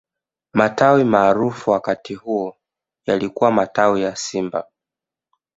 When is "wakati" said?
1.71-2.13